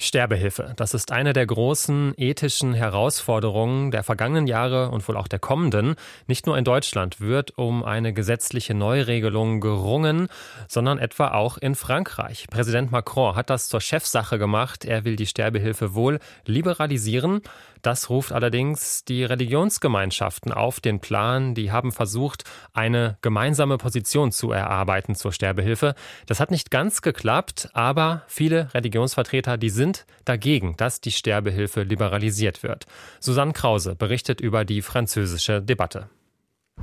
Sterbehilfe, 0.00 0.74
das 0.76 0.94
ist 0.94 1.10
eine 1.10 1.32
der 1.32 1.44
großen 1.44 2.14
ethischen 2.16 2.72
Herausforderungen 2.72 3.90
der 3.90 4.04
vergangenen 4.04 4.46
Jahre 4.46 4.90
und 4.90 5.06
wohl 5.08 5.16
auch 5.16 5.26
der 5.26 5.40
kommenden. 5.40 5.96
Nicht 6.28 6.46
nur 6.46 6.56
in 6.56 6.62
Deutschland 6.62 7.20
wird 7.20 7.58
um 7.58 7.82
eine 7.82 8.12
gesetzliche 8.12 8.74
Neuregelung 8.74 9.60
gerungen, 9.60 10.28
sondern 10.68 11.00
etwa 11.00 11.32
auch 11.32 11.58
in 11.58 11.74
Frankreich. 11.74 12.46
Präsident 12.48 12.92
Macron 12.92 13.34
hat 13.34 13.50
das 13.50 13.68
zur 13.68 13.80
Chefsache 13.80 14.38
gemacht. 14.38 14.84
Er 14.84 15.04
will 15.04 15.16
die 15.16 15.26
Sterbehilfe 15.26 15.94
wohl 15.94 16.20
liberalisieren. 16.44 17.42
Das 17.82 18.10
ruft 18.10 18.32
allerdings 18.32 19.04
die 19.04 19.24
Religionsgemeinschaften 19.24 20.52
auf 20.52 20.80
den 20.80 21.00
Plan. 21.00 21.54
Die 21.54 21.70
haben 21.72 21.92
versucht, 21.92 22.44
eine 22.72 23.18
gemeinsame 23.20 23.78
Position 23.78 24.32
zu 24.32 24.52
erarbeiten 24.52 25.14
zur 25.14 25.32
Sterbehilfe. 25.32 25.94
Das 26.26 26.40
hat 26.40 26.50
nicht 26.50 26.70
ganz 26.70 27.02
geklappt, 27.02 27.70
aber 27.72 28.22
viele 28.26 28.72
Religionsvertreter, 28.74 29.56
die 29.56 29.70
sind 29.70 29.87
dagegen, 30.24 30.74
dass 30.76 31.00
die 31.00 31.10
Sterbehilfe 31.10 31.82
liberalisiert 31.82 32.62
wird. 32.62 32.86
Susanne 33.20 33.52
Krause 33.52 33.94
berichtet 33.94 34.40
über 34.40 34.64
die 34.64 34.82
französische 34.82 35.62
Debatte. 35.62 36.08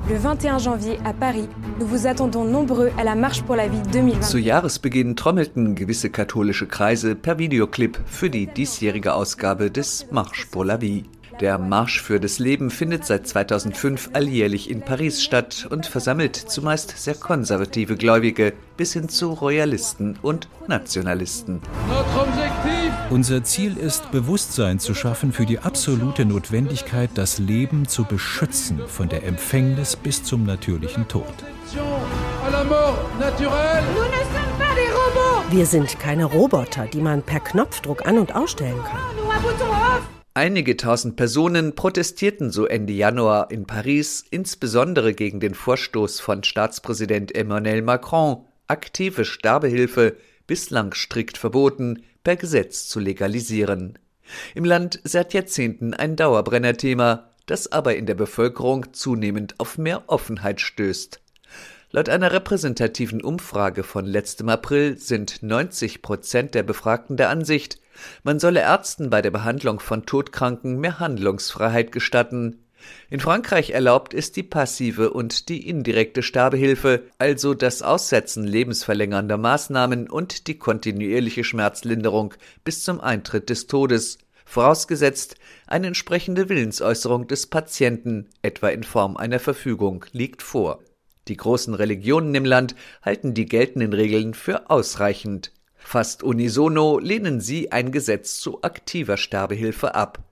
Le 0.08 0.20
21 0.20 0.63
janvier 0.63 1.00
à 1.04 1.13
Paris, 1.13 1.48
nous 1.80 1.88
vous 1.88 2.05
attendons 2.05 2.44
nombreux 2.44 2.91
à 2.98 3.04
la 3.04 3.16
Marche 3.16 3.41
pour 3.41 3.55
la 3.55 3.68
Vie 3.68 3.82
2020. 3.91 4.22
Zu 4.22 4.38
Jahresbeginn 4.38 5.16
trommelten 5.16 5.73
gewisse 5.73 6.12
katholische 6.12 6.68
Kreise 6.68 7.16
per 7.16 7.40
Videoclip 7.40 7.98
für 8.05 8.30
die 8.30 8.46
diesjährige 8.46 9.16
Ausgabe 9.16 9.72
des 9.72 10.05
Marche 10.12 10.46
pour 10.52 10.63
la 10.63 10.80
Vie. 10.80 11.05
Der 11.41 11.57
Marsch 11.57 12.02
für 12.02 12.21
das 12.21 12.39
Leben 12.39 12.70
findet 12.70 13.05
seit 13.05 13.27
2005 13.27 14.12
alljährlich 14.13 14.70
in 14.70 14.81
Paris 14.81 15.21
statt 15.21 15.67
und 15.70 15.85
versammelt 15.85 16.38
zumeist 16.38 16.98
sehr 16.98 17.16
konservative 17.16 17.98
Gläubige 17.98 18.53
bis 18.77 18.93
hin 18.93 19.09
zu 19.09 19.34
Royalisten 19.34 20.17
und 20.21 20.48
Nationalisten. 20.67 21.62
Unser 23.10 23.43
Ziel 23.43 23.77
ist, 23.77 24.12
Bewusstsein 24.12 24.79
zu 24.79 24.93
schaffen 24.93 25.34
für 25.34 25.45
die 25.45 25.60
absolute 25.60 26.23
Notwendigkeit, 26.23 27.10
das 27.15 27.38
Leben 27.38 27.85
zu 27.88 28.05
beschützen, 28.05 28.79
von 28.88 29.10
der 29.10 29.26
Empfängnis 29.26 29.98
bis 29.98 30.23
zum 30.23 30.45
natürlichen 30.45 31.07
Tod. 31.10 31.26
Wir 35.49 35.65
sind 35.65 35.99
keine 35.99 36.26
Roboter, 36.26 36.88
die 36.88 37.01
man 37.01 37.21
per 37.21 37.40
Knopfdruck 37.41 38.07
an- 38.07 38.20
und 38.20 38.35
ausstellen 38.35 38.79
kann. 38.84 38.99
Einige 40.38 40.76
tausend 40.76 41.16
Personen 41.16 41.76
protestierten 41.76 42.52
so 42.52 42.66
Ende 42.66 42.91
Januar 42.91 43.52
in 43.52 43.66
Paris, 43.66 44.26
insbesondere 44.32 45.14
gegen 45.14 45.40
den 45.40 45.55
Vorstoß 45.55 46.20
von 46.20 46.44
Staatspräsident 46.44 47.34
Emmanuel 47.34 47.82
Macron, 47.82 48.44
aktive 48.68 49.24
Sterbehilfe, 49.24 50.18
bislang 50.46 50.94
strikt 50.94 51.38
verboten, 51.38 52.04
per 52.26 52.36
Gesetz 52.36 52.90
zu 52.90 53.00
legalisieren. 53.00 53.98
Im 54.56 54.66
Land 54.66 55.00
seit 55.06 55.34
Jahrzehnten 55.34 55.94
ein 55.94 56.18
Dauerbrennerthema, 56.18 57.30
das 57.46 57.72
aber 57.72 57.96
in 57.96 58.06
der 58.06 58.16
Bevölkerung 58.16 58.91
zunehmend 58.91 59.56
auf 59.58 59.78
mehr 59.78 60.04
Offenheit 60.08 60.60
stößt. 60.60 61.22
Laut 61.96 62.10
einer 62.10 62.34
repräsentativen 62.34 63.21
Umfrage 63.21 63.82
von 63.84 64.06
letztem 64.06 64.50
April 64.50 64.97
sind 64.97 65.41
90 65.41 66.01
Prozent 66.01 66.53
der 66.53 66.63
Befragten 66.63 67.16
der 67.16 67.29
Ansicht, 67.29 67.79
man 68.22 68.38
solle 68.38 68.59
Ärzten 68.59 69.09
bei 69.09 69.22
der 69.22 69.31
Behandlung 69.31 69.79
von 69.79 70.06
Todkranken 70.06 70.78
mehr 70.78 71.00
Handlungsfreiheit 71.00 71.94
gestatten. 71.94 72.66
In 73.09 73.22
Frankreich 73.22 73.69
erlaubt 73.69 74.13
ist 74.13 74.35
die 74.35 74.44
passive 74.44 75.13
und 75.13 75.47
die 75.47 75.69
indirekte 75.69 76.22
Sterbehilfe, 76.22 77.03
also 77.18 77.53
das 77.53 77.81
Aussetzen 77.81 78.44
lebensverlängernder 78.44 79.38
Maßnahmen 79.38 80.09
und 80.09 80.47
die 80.47 80.57
kontinuierliche 80.59 81.46
Schmerzlinderung 81.46 82.34
bis 82.66 82.84
zum 82.84 83.00
Eintritt 83.00 83.50
des 83.50 83.68
Todes, 83.68 84.18
vorausgesetzt 84.44 85.38
eine 85.66 85.88
entsprechende 85.88 86.50
Willensäußerung 86.50 87.27
des 87.27 87.47
Patienten, 87.47 88.27
etwa 88.41 88.67
in 88.67 88.83
Form 88.83 89.16
einer 89.16 89.39
Verfügung, 89.39 90.03
liegt 90.12 90.41
vor. 90.44 90.81
Die 91.28 91.38
großen 91.38 91.74
Religionen 91.74 92.36
im 92.36 92.46
Land 92.46 92.75
halten 93.02 93.34
die 93.34 93.46
geltenden 93.46 93.94
Regeln 93.94 94.34
für 94.34 94.69
ausreichend. 94.69 95.52
Fast 95.75 96.24
unisono 96.24 97.00
lehnen 97.00 97.41
sie 97.41 97.72
ein 97.72 97.91
Gesetz 97.91 98.40
zu 98.40 98.62
aktiver 98.63 99.18
Sterbehilfe 99.18 99.96
ab. 99.96 100.24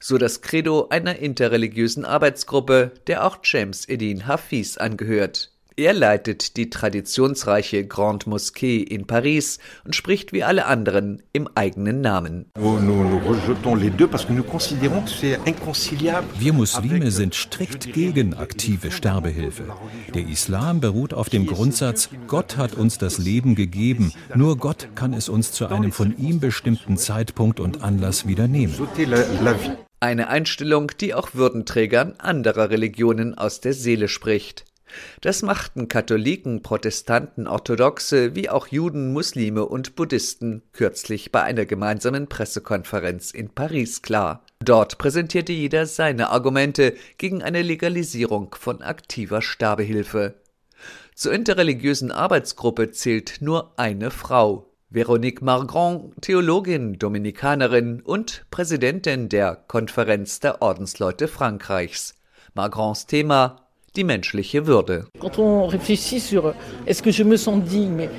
So 0.00 0.16
das 0.16 0.42
Credo 0.42 0.88
einer 0.90 1.16
interreligiösen 1.16 2.04
Arbeitsgruppe, 2.04 2.92
der 3.06 3.24
auch 3.24 3.38
James 3.42 3.88
Edin 3.88 4.26
Hafiz 4.26 4.76
angehört. 4.76 5.52
Er 5.78 5.92
leitet 5.92 6.56
die 6.56 6.70
traditionsreiche 6.70 7.86
Grande 7.86 8.28
Moschee 8.28 8.78
in 8.78 9.06
Paris 9.06 9.60
und 9.84 9.94
spricht 9.94 10.32
wie 10.32 10.42
alle 10.42 10.66
anderen 10.66 11.22
im 11.32 11.48
eigenen 11.54 12.00
Namen. 12.00 12.46
Wir 16.40 16.52
Muslime 16.52 17.10
sind 17.12 17.34
strikt 17.36 17.92
gegen 17.92 18.34
aktive 18.34 18.90
Sterbehilfe. 18.90 19.66
Der 20.12 20.26
Islam 20.26 20.80
beruht 20.80 21.14
auf 21.14 21.28
dem 21.28 21.46
Grundsatz, 21.46 22.08
Gott 22.26 22.56
hat 22.56 22.74
uns 22.74 22.98
das 22.98 23.18
Leben 23.18 23.54
gegeben, 23.54 24.12
nur 24.34 24.56
Gott 24.56 24.88
kann 24.96 25.12
es 25.12 25.28
uns 25.28 25.52
zu 25.52 25.68
einem 25.68 25.92
von 25.92 26.18
ihm 26.18 26.40
bestimmten 26.40 26.96
Zeitpunkt 26.96 27.60
und 27.60 27.84
Anlass 27.84 28.26
wieder 28.26 28.48
nehmen. 28.48 28.74
Eine 30.00 30.28
Einstellung, 30.28 30.90
die 31.00 31.14
auch 31.14 31.34
Würdenträgern 31.34 32.14
anderer 32.18 32.70
Religionen 32.70 33.38
aus 33.38 33.60
der 33.60 33.74
Seele 33.74 34.08
spricht. 34.08 34.64
Das 35.20 35.42
machten 35.42 35.88
Katholiken, 35.88 36.62
Protestanten, 36.62 37.46
Orthodoxe 37.46 38.34
wie 38.34 38.48
auch 38.48 38.68
Juden, 38.68 39.12
Muslime 39.12 39.64
und 39.64 39.96
Buddhisten 39.96 40.62
kürzlich 40.72 41.32
bei 41.32 41.42
einer 41.42 41.66
gemeinsamen 41.66 42.28
Pressekonferenz 42.28 43.30
in 43.30 43.50
Paris 43.50 44.02
klar. 44.02 44.44
Dort 44.60 44.98
präsentierte 44.98 45.52
jeder 45.52 45.86
seine 45.86 46.30
Argumente 46.30 46.94
gegen 47.16 47.42
eine 47.42 47.62
Legalisierung 47.62 48.54
von 48.58 48.82
aktiver 48.82 49.42
Sterbehilfe. 49.42 50.34
Zur 51.14 51.32
interreligiösen 51.32 52.12
Arbeitsgruppe 52.12 52.90
zählt 52.90 53.38
nur 53.40 53.78
eine 53.78 54.10
Frau, 54.10 54.68
Veronique 54.90 55.42
Margrand, 55.42 56.14
Theologin, 56.22 56.98
Dominikanerin 56.98 58.00
und 58.00 58.46
Präsidentin 58.50 59.28
der 59.28 59.54
Konferenz 59.54 60.40
der 60.40 60.62
Ordensleute 60.62 61.28
Frankreichs. 61.28 62.14
Margrands 62.54 63.06
Thema 63.06 63.67
die 63.98 64.04
menschliche 64.04 64.66
Würde. 64.66 65.08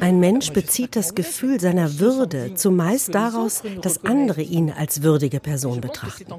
Ein 0.01 0.19
Mensch 0.19 0.51
bezieht 0.51 0.95
das 0.95 1.15
Gefühl 1.15 1.59
seiner 1.59 1.99
Würde 1.99 2.53
zumeist 2.55 3.15
daraus, 3.15 3.63
dass 3.81 4.03
andere 4.03 4.41
ihn 4.41 4.71
als 4.71 5.01
würdige 5.03 5.39
Person 5.39 5.79
betrachten. 5.79 6.33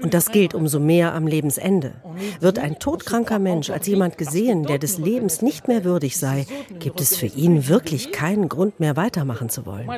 Und 0.00 0.14
das 0.14 0.30
gilt 0.30 0.54
umso 0.54 0.78
mehr 0.78 1.12
am 1.12 1.26
Lebensende. 1.26 1.94
Wird 2.40 2.60
ein 2.60 2.78
todkranker 2.78 3.40
Mensch 3.40 3.70
als 3.70 3.88
jemand 3.88 4.16
gesehen, 4.16 4.62
der 4.62 4.78
des 4.78 4.98
Lebens 4.98 5.42
nicht 5.42 5.66
mehr 5.66 5.84
würdig 5.84 6.16
sei, 6.16 6.46
gibt 6.78 7.00
es 7.00 7.16
für 7.16 7.26
ihn 7.26 7.68
wirklich 7.68 8.12
keinen 8.12 8.48
Grund 8.48 8.78
mehr 8.78 8.96
weitermachen 8.96 9.48
zu 9.48 9.66
wollen. 9.66 9.88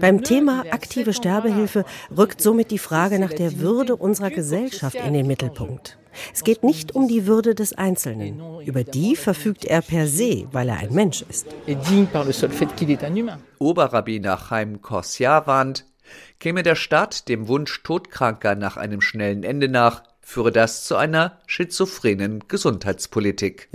Beim 0.00 0.24
Thema 0.24 0.64
aktive 0.70 1.12
Sterbehilfe 1.12 1.84
rückt 2.16 2.40
somit 2.40 2.72
die 2.72 2.78
Frage 2.78 3.20
nach 3.20 3.32
der 3.32 3.60
Würde 3.60 3.94
unserer 3.94 4.30
Gesellschaft 4.30 4.96
in 4.96 5.14
den 5.14 5.28
Mittelpunkt. 5.28 5.98
Es 6.32 6.44
geht 6.44 6.62
nicht 6.62 6.94
um 6.94 7.08
die 7.08 7.26
Würde 7.26 7.54
des 7.54 7.72
Einzelnen. 7.72 8.40
Über 8.64 8.84
die 8.84 9.16
verfügt 9.16 9.64
er 9.64 9.82
per 9.82 10.06
se, 10.06 10.46
weil 10.52 10.68
er 10.68 10.78
ein 10.78 10.92
Mensch 10.92 11.24
ist. 11.28 11.46
Oberrabbiner 13.58 14.36
Chaim 14.36 14.82
Korsia 14.82 15.46
warnt, 15.46 15.86
käme 16.38 16.62
der 16.62 16.74
Staat 16.74 17.28
dem 17.28 17.48
Wunsch 17.48 17.82
Todkranker 17.82 18.54
nach 18.54 18.76
einem 18.76 19.00
schnellen 19.00 19.42
Ende 19.44 19.68
nach, 19.68 20.02
führe 20.32 20.50
das 20.50 20.84
zu 20.84 20.96
einer 20.96 21.38
schizophrenen 21.46 22.44
Gesundheitspolitik. 22.48 23.68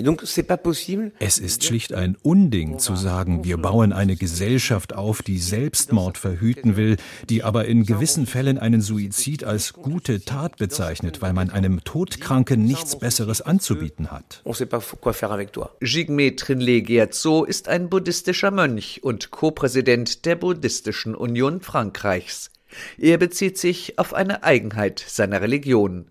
Es 1.19 1.38
ist 1.38 1.63
schlicht 1.63 1.94
ein 1.94 2.18
Unding 2.23 2.79
zu 2.79 2.95
sagen, 2.95 3.44
wir 3.44 3.57
bauen 3.57 3.94
eine 3.94 4.16
Gesellschaft 4.16 4.95
auf, 4.95 5.21
die 5.21 5.38
Selbstmord 5.38 6.18
verhüten 6.18 6.75
will, 6.75 6.98
die 7.30 7.44
aber 7.44 7.65
in 7.65 7.86
gewissen 7.86 8.25
Fällen 8.25 8.57
einen 8.57 8.81
Suizid 8.81 9.44
als 9.44 9.74
gute 9.74 10.25
Tat 10.25 10.57
bezeichnet, 10.57 11.21
weil 11.21 11.33
man 11.33 11.51
einem 11.51 11.83
Todkranken 11.83 12.63
nichts 12.63 12.98
Besseres 12.98 13.42
anzubieten 13.42 14.10
hat. 14.10 14.42
Jigme 15.80 16.36
Trinle 16.36 16.81
Gyatso 16.81 17.44
ist 17.44 17.68
ein 17.68 17.89
buddhistischer 17.89 18.50
Mönch 18.50 19.03
und 19.03 19.30
Co-Präsident 19.30 20.25
der 20.25 20.36
Buddhistischen 20.36 21.13
Union 21.13 21.62
Frankreichs. 21.62 22.50
Er 22.97 23.18
bezieht 23.18 23.57
sich 23.57 23.97
auf 23.97 24.13
eine 24.13 24.44
Eigenheit 24.44 25.03
seiner 25.06 25.41
Religion. 25.41 26.06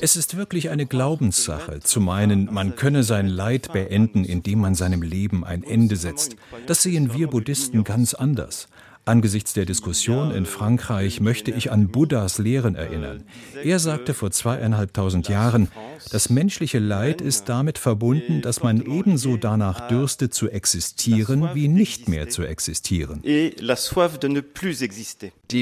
Es 0.00 0.16
ist 0.16 0.36
wirklich 0.36 0.70
eine 0.70 0.86
Glaubenssache, 0.86 1.80
zu 1.80 2.00
meinen, 2.00 2.52
man 2.52 2.76
könne 2.76 3.02
sein 3.02 3.26
Leid 3.28 3.72
beenden, 3.72 4.24
indem 4.24 4.60
man 4.60 4.74
seinem 4.74 5.02
Leben 5.02 5.44
ein 5.44 5.62
Ende 5.62 5.96
setzt. 5.96 6.36
Das 6.66 6.82
sehen 6.82 7.14
wir 7.14 7.28
Buddhisten 7.28 7.84
ganz 7.84 8.14
anders. 8.14 8.68
Angesichts 9.08 9.54
der 9.54 9.64
Diskussion 9.64 10.30
in 10.32 10.44
Frankreich 10.44 11.22
möchte 11.22 11.50
ich 11.50 11.72
an 11.72 11.88
Buddhas 11.88 12.36
Lehren 12.36 12.74
erinnern. 12.74 13.24
Er 13.64 13.78
sagte 13.78 14.12
vor 14.12 14.30
zweieinhalbtausend 14.30 15.30
Jahren, 15.30 15.70
das 16.10 16.28
menschliche 16.28 16.78
Leid 16.78 17.22
ist 17.22 17.48
damit 17.48 17.78
verbunden, 17.78 18.42
dass 18.42 18.62
man 18.62 18.82
ebenso 18.82 19.38
danach 19.38 19.88
dürstet 19.88 20.34
zu 20.34 20.50
existieren, 20.50 21.54
wie 21.54 21.68
nicht 21.68 22.10
mehr 22.10 22.28
zu 22.28 22.42
existieren. 22.42 23.22
Die 23.22 23.54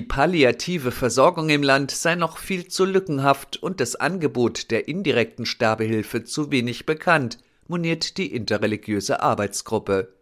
palliative 0.03 0.91
Versorgung 0.91 1.49
im 1.49 1.63
Land 1.63 1.93
sei 1.93 2.17
noch 2.17 2.39
viel 2.39 2.67
zu 2.67 2.85
lückenhaft 2.85 3.63
und 3.63 3.79
das 3.79 3.95
Angebot 3.95 4.73
der 4.73 4.89
indirekten 4.89 5.47
Sterbehilfe 5.47 6.25
zu 6.25 6.51
wenig 6.51 6.85
bekannt, 6.85 7.39
moniert 7.69 8.19
die 8.19 8.35
interreligiöse 8.35 9.23
Arbeitsgruppe. 9.23 10.17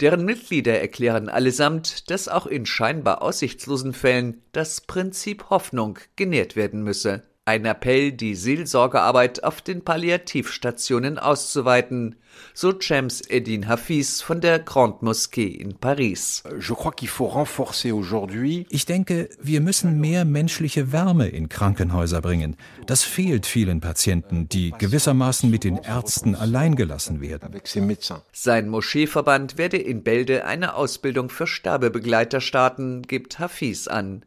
Deren 0.00 0.24
Mitglieder 0.24 0.80
erklären 0.80 1.28
allesamt, 1.28 2.10
dass 2.10 2.28
auch 2.28 2.46
in 2.46 2.66
scheinbar 2.66 3.22
aussichtslosen 3.22 3.92
Fällen 3.92 4.42
das 4.52 4.80
Prinzip 4.80 5.50
Hoffnung 5.50 5.98
genährt 6.16 6.56
werden 6.56 6.82
müsse. 6.82 7.22
Ein 7.46 7.66
Appell, 7.66 8.12
die 8.12 8.36
Seelsorgearbeit 8.36 9.44
auf 9.44 9.60
den 9.60 9.84
Palliativstationen 9.84 11.18
auszuweiten, 11.18 12.16
so 12.54 12.72
James 12.80 13.20
Edin 13.28 13.68
Hafiz 13.68 14.22
von 14.22 14.40
der 14.40 14.60
Grande 14.60 14.96
Moschee 15.02 15.48
in 15.48 15.74
Paris. 15.76 16.42
Ich 18.70 18.86
denke, 18.86 19.28
wir 19.42 19.60
müssen 19.60 20.00
mehr 20.00 20.24
menschliche 20.24 20.90
Wärme 20.90 21.28
in 21.28 21.50
Krankenhäuser 21.50 22.22
bringen. 22.22 22.56
Das 22.86 23.02
fehlt 23.02 23.44
vielen 23.44 23.82
Patienten, 23.82 24.48
die 24.48 24.70
gewissermaßen 24.70 25.50
mit 25.50 25.64
den 25.64 25.76
Ärzten 25.76 26.34
alleingelassen 26.34 27.20
werden. 27.20 27.60
Sein 28.32 28.70
Moscheeverband 28.70 29.58
werde 29.58 29.76
in 29.76 30.02
Bälde 30.02 30.46
eine 30.46 30.76
Ausbildung 30.76 31.28
für 31.28 31.46
Sterbebegleiter 31.46 32.40
starten, 32.40 33.02
gibt 33.02 33.38
Hafiz 33.38 33.86
an. 33.86 34.24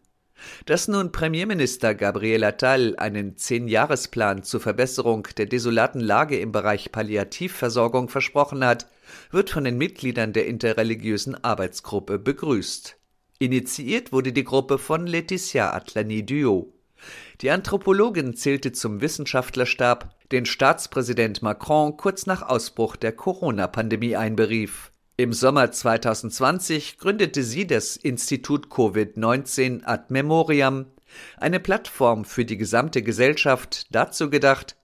Dass 0.65 0.87
nun 0.87 1.11
Premierminister 1.11 1.95
Gabriel 1.95 2.43
Attal 2.43 2.95
einen 2.97 3.37
Zehnjahresplan 3.37 4.43
zur 4.43 4.59
Verbesserung 4.59 5.27
der 5.37 5.45
desolaten 5.45 6.01
Lage 6.01 6.39
im 6.39 6.51
Bereich 6.51 6.91
Palliativversorgung 6.91 8.09
versprochen 8.09 8.63
hat, 8.63 8.87
wird 9.31 9.49
von 9.49 9.63
den 9.63 9.77
Mitgliedern 9.77 10.33
der 10.33 10.47
interreligiösen 10.47 11.41
Arbeitsgruppe 11.43 12.19
begrüßt. 12.19 12.97
Initiiert 13.39 14.11
wurde 14.11 14.33
die 14.33 14.43
Gruppe 14.43 14.77
von 14.77 15.05
Laetitia 15.07 15.73
Atlani-Duo. 15.73 16.73
Die 17.41 17.51
Anthropologin 17.51 18.35
zählte 18.35 18.71
zum 18.71 19.01
Wissenschaftlerstab, 19.01 20.15
den 20.31 20.45
Staatspräsident 20.45 21.41
Macron 21.43 21.95
kurz 21.97 22.25
nach 22.25 22.41
Ausbruch 22.41 22.95
der 22.95 23.11
Corona-Pandemie 23.11 24.15
einberief. 24.15 24.91
Im 25.19 25.33
Sommer 25.33 25.71
2020 25.71 26.99
gründete 26.99 27.41
sie 27.41 27.65
das 27.65 27.97
Institut 27.97 28.67
Covid-19 28.67 29.83
Ad 29.83 30.05
Memoriam, 30.09 30.85
eine 31.37 31.59
Plattform 31.59 32.23
für 32.23 32.45
die 32.45 32.55
gesamte 32.55 33.01
Gesellschaft, 33.01 33.87
dazu 33.89 34.29
gedacht, 34.29 34.77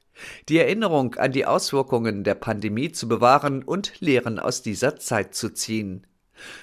die 0.49 0.57
Erinnerung 0.57 1.13
an 1.13 1.33
die 1.33 1.45
Auswirkungen 1.45 2.23
der 2.23 2.33
Pandemie 2.33 2.91
zu 2.91 3.07
bewahren 3.07 3.61
und 3.61 4.01
Lehren 4.01 4.39
aus 4.39 4.63
dieser 4.63 4.95
Zeit 4.95 5.35
zu 5.35 5.53
ziehen. 5.53 6.07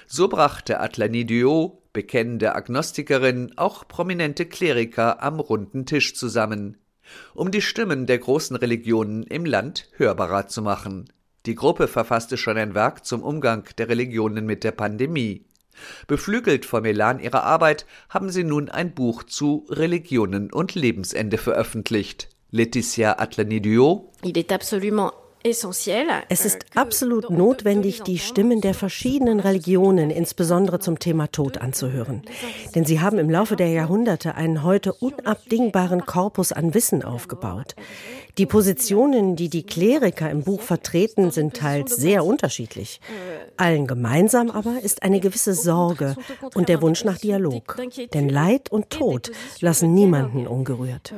So 0.05 0.27
brachte 0.27 0.81
Atlani 0.81 1.25
Duo, 1.25 1.81
bekennende 1.93 2.55
Agnostikerin, 2.55 3.53
auch 3.55 3.87
prominente 3.87 4.45
Kleriker 4.47 5.23
am 5.23 5.39
runden 5.39 5.85
Tisch 5.85 6.13
zusammen, 6.13 6.75
um 7.33 7.51
die 7.51 7.61
Stimmen 7.61 8.05
der 8.05 8.19
großen 8.19 8.57
Religionen 8.57 9.23
im 9.23 9.45
Land 9.45 9.87
hörbarer 9.95 10.47
zu 10.47 10.61
machen. 10.61 11.05
Die 11.47 11.55
Gruppe 11.55 11.87
verfasste 11.87 12.37
schon 12.37 12.57
ein 12.57 12.75
Werk 12.75 13.03
zum 13.03 13.23
Umgang 13.23 13.67
der 13.77 13.89
Religionen 13.89 14.45
mit 14.45 14.63
der 14.63 14.71
Pandemie. 14.71 15.45
Beflügelt 16.05 16.65
vom 16.65 16.85
Elan 16.85 17.19
ihrer 17.19 17.43
Arbeit 17.43 17.87
haben 18.09 18.29
sie 18.29 18.43
nun 18.43 18.69
ein 18.69 18.93
Buch 18.93 19.23
zu 19.23 19.65
Religionen 19.69 20.53
und 20.53 20.75
Lebensende 20.75 21.37
veröffentlicht. 21.39 22.29
Laetitia 22.51 23.17
Atlanidio. 23.17 24.11
Il 24.23 24.37
est 24.37 24.51
absolument 24.51 25.13
es 25.43 26.45
ist 26.45 26.65
absolut 26.75 27.31
notwendig, 27.31 28.03
die 28.03 28.19
Stimmen 28.19 28.61
der 28.61 28.75
verschiedenen 28.75 29.39
Religionen, 29.39 30.11
insbesondere 30.11 30.79
zum 30.79 30.99
Thema 30.99 31.31
Tod, 31.31 31.57
anzuhören. 31.57 32.21
Denn 32.75 32.85
sie 32.85 32.99
haben 32.99 33.17
im 33.17 33.29
Laufe 33.29 33.55
der 33.55 33.69
Jahrhunderte 33.69 34.35
einen 34.35 34.61
heute 34.61 34.93
unabdingbaren 34.93 36.05
Korpus 36.05 36.51
an 36.51 36.75
Wissen 36.75 37.03
aufgebaut. 37.03 37.75
Die 38.37 38.45
Positionen, 38.45 39.35
die 39.35 39.49
die 39.49 39.63
Kleriker 39.63 40.29
im 40.29 40.43
Buch 40.43 40.61
vertreten, 40.61 41.31
sind 41.31 41.55
teils 41.55 41.95
sehr 41.95 42.23
unterschiedlich. 42.23 43.01
Allen 43.57 43.87
gemeinsam 43.87 44.49
aber 44.49 44.81
ist 44.81 45.03
eine 45.03 45.19
gewisse 45.19 45.53
Sorge 45.53 46.15
und 46.53 46.69
der 46.69 46.81
Wunsch 46.81 47.03
nach 47.03 47.17
Dialog. 47.17 47.77
Denn 48.13 48.29
Leid 48.29 48.71
und 48.71 48.89
Tod 48.89 49.31
lassen 49.59 49.93
niemanden 49.93 50.47
ungerührt. 50.47 51.13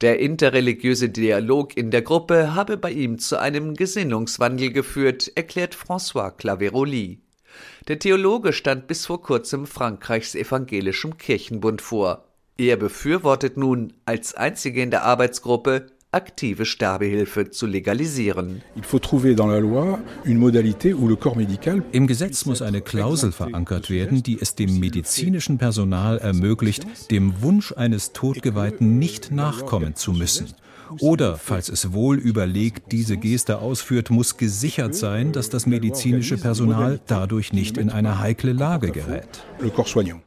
Der 0.00 0.18
interreligiöse 0.20 1.08
Dialog 1.08 1.76
in 1.76 1.90
der 1.90 2.02
Gruppe 2.02 2.54
habe 2.54 2.76
bei 2.76 2.90
ihm 2.90 3.18
zu 3.18 3.38
einem 3.38 3.74
Gesinnungswandel 3.74 4.72
geführt, 4.72 5.32
erklärt 5.34 5.74
François 5.74 6.30
Claveroli. 6.30 7.20
Der 7.88 7.98
Theologe 7.98 8.52
stand 8.52 8.86
bis 8.86 9.06
vor 9.06 9.22
kurzem 9.22 9.66
Frankreichs 9.66 10.34
evangelischem 10.34 11.18
Kirchenbund 11.18 11.82
vor. 11.82 12.31
Er 12.58 12.76
befürwortet 12.76 13.56
nun 13.56 13.92
als 14.04 14.34
einzige 14.34 14.82
in 14.82 14.90
der 14.90 15.04
Arbeitsgruppe 15.04 15.86
aktive 16.12 16.66
Sterbehilfe 16.66 17.50
zu 17.50 17.66
legalisieren. 17.66 18.60
Im 21.92 22.06
Gesetz 22.06 22.44
muss 22.44 22.62
eine 22.62 22.80
Klausel 22.82 23.32
verankert 23.32 23.88
werden, 23.88 24.22
die 24.22 24.38
es 24.38 24.54
dem 24.54 24.78
medizinischen 24.78 25.56
Personal 25.56 26.18
ermöglicht, 26.18 27.10
dem 27.10 27.40
Wunsch 27.40 27.72
eines 27.72 28.12
Todgeweihten 28.12 28.98
nicht 28.98 29.30
nachkommen 29.30 29.96
zu 29.96 30.12
müssen. 30.12 30.52
Oder, 31.00 31.36
falls 31.36 31.68
es 31.68 31.92
wohl 31.92 32.18
überlegt 32.18 32.92
diese 32.92 33.16
Geste 33.16 33.58
ausführt, 33.58 34.10
muss 34.10 34.36
gesichert 34.36 34.94
sein, 34.94 35.32
dass 35.32 35.50
das 35.50 35.66
medizinische 35.66 36.36
Personal 36.36 37.00
dadurch 37.06 37.52
nicht 37.52 37.76
in 37.78 37.90
eine 37.90 38.18
heikle 38.18 38.52
Lage 38.52 38.90
gerät. 38.90 39.44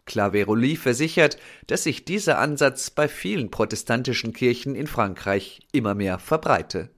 Claveroli 0.06 0.76
versichert, 0.76 1.38
dass 1.68 1.84
sich 1.84 2.06
dieser 2.06 2.40
Ansatz 2.40 2.90
bei 2.90 3.08
vielen 3.08 3.52
protestantischen 3.52 4.34
Kirchen 4.34 4.76
in 4.76 4.88
Frankreich 4.88 5.62
immer 5.72 5.96
mehr 5.96 6.20
verbreite. 6.20 6.90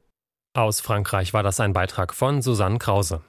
Aus 0.54 0.82
Frankreich 0.82 1.34
war 1.34 1.44
das 1.44 1.60
ein 1.60 1.74
Beitrag 1.74 2.14
von 2.14 2.42
Susanne 2.42 2.80
Krause. 2.80 3.22